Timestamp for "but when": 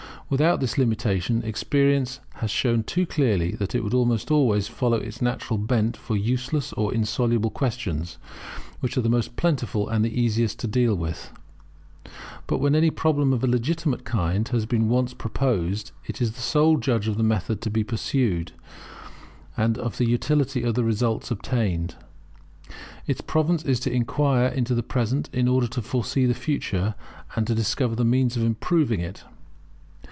12.47-12.75